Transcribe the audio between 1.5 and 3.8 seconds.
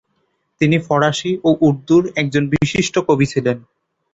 উর্দুর একজন বিশিষ্ট কবি ছিলেন।